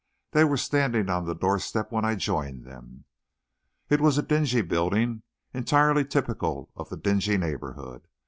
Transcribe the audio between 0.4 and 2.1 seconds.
were standing on the door step when